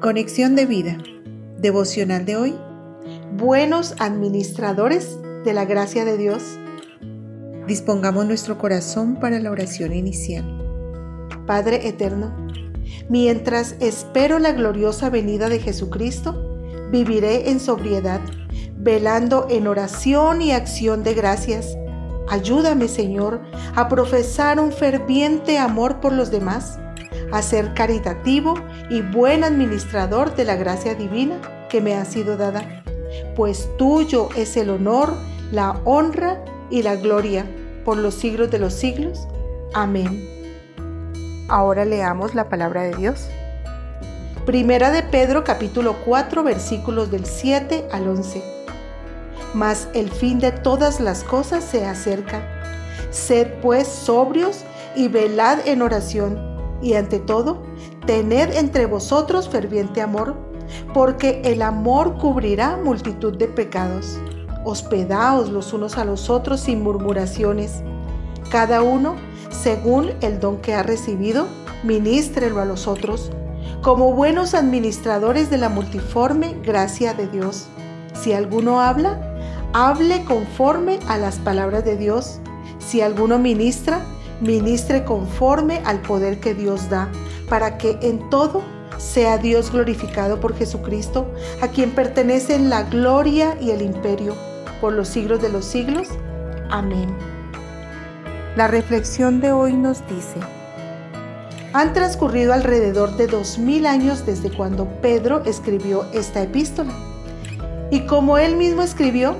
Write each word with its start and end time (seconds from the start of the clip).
Conexión 0.00 0.56
de 0.56 0.64
vida. 0.64 0.96
Devocional 1.58 2.24
de 2.24 2.34
hoy. 2.34 2.54
Buenos 3.36 3.94
administradores 3.98 5.18
de 5.44 5.52
la 5.52 5.66
gracia 5.66 6.06
de 6.06 6.16
Dios. 6.16 6.42
Dispongamos 7.66 8.24
nuestro 8.24 8.56
corazón 8.56 9.20
para 9.20 9.38
la 9.40 9.50
oración 9.50 9.92
inicial. 9.92 10.42
Padre 11.46 11.86
eterno, 11.86 12.34
mientras 13.10 13.76
espero 13.80 14.38
la 14.38 14.52
gloriosa 14.52 15.10
venida 15.10 15.50
de 15.50 15.58
Jesucristo, 15.58 16.62
viviré 16.90 17.50
en 17.50 17.60
sobriedad, 17.60 18.22
velando 18.78 19.48
en 19.50 19.66
oración 19.66 20.40
y 20.40 20.52
acción 20.52 21.02
de 21.02 21.12
gracias. 21.12 21.76
Ayúdame, 22.26 22.88
Señor, 22.88 23.42
a 23.74 23.90
profesar 23.90 24.60
un 24.60 24.72
ferviente 24.72 25.58
amor 25.58 26.00
por 26.00 26.14
los 26.14 26.30
demás 26.30 26.78
a 27.32 27.42
ser 27.42 27.74
caritativo 27.74 28.54
y 28.88 29.02
buen 29.02 29.44
administrador 29.44 30.34
de 30.34 30.44
la 30.44 30.56
gracia 30.56 30.94
divina 30.94 31.40
que 31.68 31.80
me 31.80 31.94
ha 31.94 32.04
sido 32.04 32.36
dada, 32.36 32.82
pues 33.36 33.68
tuyo 33.78 34.28
es 34.36 34.56
el 34.56 34.70
honor, 34.70 35.14
la 35.52 35.80
honra 35.84 36.44
y 36.70 36.82
la 36.82 36.96
gloria 36.96 37.46
por 37.84 37.96
los 37.96 38.14
siglos 38.14 38.50
de 38.50 38.58
los 38.58 38.74
siglos. 38.74 39.26
Amén. 39.72 40.28
Ahora 41.48 41.84
leamos 41.84 42.34
la 42.34 42.48
palabra 42.48 42.82
de 42.82 42.96
Dios. 42.96 43.28
Primera 44.46 44.90
de 44.90 45.02
Pedro 45.02 45.44
capítulo 45.44 45.96
4 46.04 46.42
versículos 46.42 47.10
del 47.10 47.26
7 47.26 47.88
al 47.92 48.08
11. 48.08 48.42
Mas 49.54 49.88
el 49.94 50.10
fin 50.10 50.38
de 50.38 50.52
todas 50.52 51.00
las 51.00 51.24
cosas 51.24 51.64
se 51.64 51.84
acerca. 51.84 52.42
Sed 53.10 53.48
pues 53.60 53.86
sobrios 53.88 54.64
y 54.94 55.08
velad 55.08 55.66
en 55.66 55.82
oración 55.82 56.49
y 56.82 56.94
ante 56.94 57.18
todo, 57.18 57.62
tened 58.06 58.52
entre 58.54 58.86
vosotros 58.86 59.48
ferviente 59.48 60.00
amor, 60.00 60.36
porque 60.94 61.42
el 61.44 61.62
amor 61.62 62.16
cubrirá 62.18 62.76
multitud 62.76 63.36
de 63.36 63.48
pecados. 63.48 64.18
Hospedaos 64.64 65.50
los 65.50 65.72
unos 65.72 65.96
a 65.96 66.04
los 66.04 66.30
otros 66.30 66.60
sin 66.60 66.82
murmuraciones. 66.82 67.82
Cada 68.50 68.82
uno, 68.82 69.16
según 69.50 70.10
el 70.20 70.40
don 70.40 70.58
que 70.58 70.74
ha 70.74 70.82
recibido, 70.82 71.46
ministrelo 71.82 72.60
a 72.60 72.64
los 72.64 72.86
otros, 72.86 73.30
como 73.82 74.12
buenos 74.12 74.54
administradores 74.54 75.50
de 75.50 75.58
la 75.58 75.68
multiforme 75.68 76.56
gracia 76.62 77.14
de 77.14 77.26
Dios. 77.26 77.66
Si 78.12 78.32
alguno 78.32 78.80
habla, 78.80 79.18
hable 79.72 80.24
conforme 80.24 80.98
a 81.08 81.16
las 81.16 81.38
palabras 81.38 81.84
de 81.84 81.96
Dios. 81.96 82.40
Si 82.78 83.00
alguno 83.00 83.38
ministra, 83.38 84.00
ministre 84.40 85.04
conforme 85.04 85.82
al 85.84 86.00
poder 86.00 86.40
que 86.40 86.54
Dios 86.54 86.88
da, 86.88 87.08
para 87.48 87.78
que 87.78 87.98
en 88.02 88.30
todo 88.30 88.62
sea 88.98 89.38
Dios 89.38 89.72
glorificado 89.72 90.40
por 90.40 90.54
Jesucristo, 90.56 91.26
a 91.62 91.68
quien 91.68 91.90
pertenecen 91.92 92.70
la 92.70 92.82
gloria 92.84 93.56
y 93.60 93.70
el 93.70 93.82
imperio 93.82 94.34
por 94.80 94.92
los 94.92 95.08
siglos 95.08 95.40
de 95.40 95.48
los 95.48 95.64
siglos. 95.64 96.08
Amén. 96.70 97.08
La 98.56 98.68
reflexión 98.68 99.40
de 99.40 99.52
hoy 99.52 99.74
nos 99.74 100.06
dice, 100.08 100.40
han 101.72 101.92
transcurrido 101.92 102.52
alrededor 102.52 103.16
de 103.16 103.26
dos 103.26 103.58
mil 103.58 103.86
años 103.86 104.26
desde 104.26 104.50
cuando 104.50 104.86
Pedro 105.00 105.44
escribió 105.44 106.04
esta 106.12 106.42
epístola. 106.42 106.92
Y 107.90 108.00
como 108.06 108.38
él 108.38 108.56
mismo 108.56 108.82
escribió, 108.82 109.36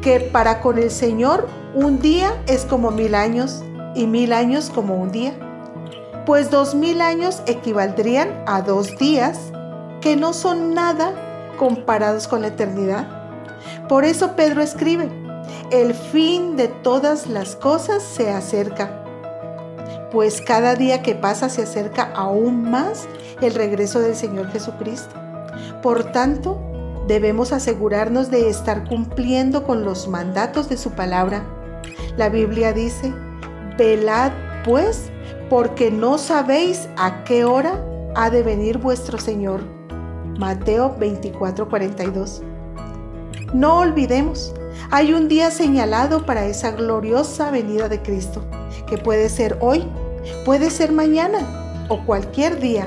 que 0.00 0.20
para 0.20 0.60
con 0.60 0.78
el 0.78 0.90
Señor 0.90 1.48
un 1.74 2.00
día 2.00 2.42
es 2.46 2.64
como 2.64 2.90
mil 2.90 3.14
años 3.14 3.62
y 3.94 4.06
mil 4.06 4.32
años 4.32 4.70
como 4.70 4.94
un 4.94 5.10
día, 5.10 5.34
pues 6.26 6.50
dos 6.50 6.74
mil 6.74 7.00
años 7.00 7.42
equivaldrían 7.46 8.44
a 8.46 8.62
dos 8.62 8.96
días, 8.96 9.52
que 10.00 10.16
no 10.16 10.32
son 10.32 10.74
nada 10.74 11.12
comparados 11.58 12.28
con 12.28 12.42
la 12.42 12.48
eternidad. 12.48 13.06
Por 13.88 14.04
eso 14.04 14.36
Pedro 14.36 14.62
escribe, 14.62 15.10
el 15.70 15.94
fin 15.94 16.56
de 16.56 16.68
todas 16.68 17.26
las 17.26 17.56
cosas 17.56 18.02
se 18.02 18.30
acerca, 18.30 19.04
pues 20.10 20.40
cada 20.40 20.74
día 20.74 21.02
que 21.02 21.14
pasa 21.14 21.48
se 21.48 21.62
acerca 21.62 22.10
aún 22.14 22.70
más 22.70 23.06
el 23.40 23.54
regreso 23.54 24.00
del 24.00 24.16
Señor 24.16 24.50
Jesucristo. 24.50 25.14
Por 25.82 26.12
tanto, 26.12 26.60
debemos 27.06 27.52
asegurarnos 27.52 28.30
de 28.30 28.48
estar 28.48 28.88
cumpliendo 28.88 29.64
con 29.64 29.84
los 29.84 30.08
mandatos 30.08 30.68
de 30.68 30.76
su 30.76 30.90
palabra. 30.92 31.44
La 32.16 32.28
Biblia 32.28 32.72
dice, 32.72 33.12
Velad 33.80 34.32
pues, 34.62 35.10
porque 35.48 35.90
no 35.90 36.18
sabéis 36.18 36.86
a 36.98 37.24
qué 37.24 37.46
hora 37.46 37.82
ha 38.14 38.28
de 38.28 38.42
venir 38.42 38.76
vuestro 38.76 39.16
Señor. 39.16 39.62
Mateo 40.38 40.94
24:42. 41.00 42.42
No 43.54 43.78
olvidemos, 43.78 44.52
hay 44.90 45.14
un 45.14 45.28
día 45.28 45.50
señalado 45.50 46.26
para 46.26 46.44
esa 46.44 46.72
gloriosa 46.72 47.50
venida 47.50 47.88
de 47.88 48.02
Cristo, 48.02 48.44
que 48.86 48.98
puede 48.98 49.30
ser 49.30 49.56
hoy, 49.62 49.88
puede 50.44 50.68
ser 50.68 50.92
mañana 50.92 51.86
o 51.88 52.04
cualquier 52.04 52.60
día. 52.60 52.86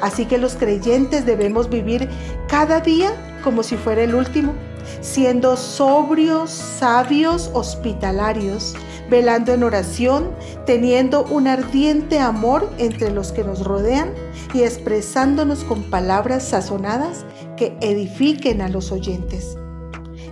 Así 0.00 0.24
que 0.24 0.38
los 0.38 0.54
creyentes 0.54 1.26
debemos 1.26 1.68
vivir 1.68 2.08
cada 2.46 2.78
día 2.78 3.10
como 3.42 3.64
si 3.64 3.76
fuera 3.76 4.04
el 4.04 4.14
último, 4.14 4.52
siendo 5.00 5.56
sobrios, 5.56 6.50
sabios, 6.52 7.50
hospitalarios, 7.54 8.76
velando 9.08 9.52
en 9.52 9.62
oración, 9.62 10.30
teniendo 10.66 11.24
un 11.24 11.48
ardiente 11.48 12.18
amor 12.18 12.70
entre 12.78 13.10
los 13.10 13.32
que 13.32 13.44
nos 13.44 13.64
rodean 13.64 14.12
y 14.54 14.62
expresándonos 14.62 15.64
con 15.64 15.84
palabras 15.84 16.48
sazonadas 16.48 17.24
que 17.56 17.76
edifiquen 17.80 18.60
a 18.60 18.68
los 18.68 18.92
oyentes. 18.92 19.56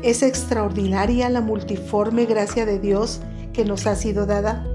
Es 0.03 0.23
extraordinaria 0.23 1.29
la 1.31 1.41
multiforme 1.41 2.27
gracia 2.27 2.67
de 2.67 2.79
Dios 2.79 3.21
que 3.53 3.65
nos 3.65 3.87
ha 3.87 3.97
sido 3.97 4.27
dada, 4.27 4.67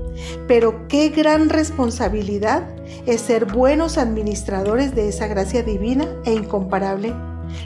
pero 0.48 0.88
qué 0.88 1.10
gran 1.10 1.50
responsabilidad 1.50 2.64
es 3.06 3.22
ser 3.22 3.46
buenos 3.46 3.98
administradores 3.98 4.94
de 4.96 5.08
esa 5.08 5.28
gracia 5.28 5.64
divina 5.64 6.08
e 6.26 6.34
incomparable 6.34 7.14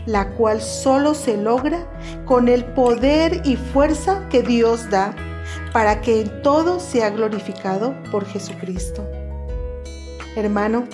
la 0.06 0.30
cual 0.32 0.62
solo 0.62 1.14
se 1.14 1.38
logra 1.38 1.86
con 2.26 2.48
el 2.48 2.66
poder 2.66 3.42
y 3.46 3.56
fuerza 3.56 4.28
que 4.30 4.42
Dios 4.42 4.90
da 4.90 5.16
para 5.76 6.00
que 6.00 6.22
en 6.22 6.42
todo 6.42 6.80
sea 6.80 7.10
glorificado 7.10 7.94
por 8.10 8.26
Jesucristo. 8.26 9.06
Hermano, 10.38 10.86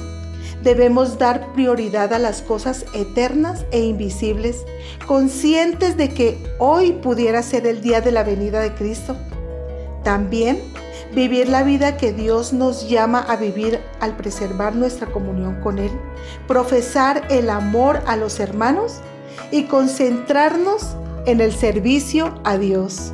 debemos 0.64 1.20
dar 1.20 1.54
prioridad 1.54 2.12
a 2.14 2.18
las 2.18 2.42
cosas 2.42 2.88
eternas 2.96 3.64
e 3.70 3.82
invisibles, 3.82 4.66
conscientes 5.06 5.98
de 5.98 6.10
que 6.10 6.44
hoy 6.58 6.94
pudiera 6.94 7.44
ser 7.44 7.68
el 7.68 7.82
día 7.82 8.02
de 8.02 8.12
la 8.12 8.24
venida 8.24 8.60
de 8.60 8.74
Cristo. 8.74 9.16
También 10.04 10.60
vivir 11.14 11.48
la 11.48 11.62
vida 11.62 11.96
que 11.96 12.12
Dios 12.12 12.52
nos 12.52 12.90
llama 12.90 13.20
a 13.20 13.36
vivir 13.36 13.80
al 14.00 14.18
preservar 14.18 14.76
nuestra 14.76 15.06
comunión 15.06 15.62
con 15.62 15.78
Él, 15.78 15.92
profesar 16.48 17.28
el 17.30 17.52
amor 17.52 18.02
a 18.08 18.16
los 18.16 18.40
hermanos 18.40 19.02
y 19.52 19.66
concentrarnos 19.66 20.96
en 21.28 21.40
el 21.40 21.54
servicio 21.54 22.34
a 22.44 22.58
Dios. 22.58 23.14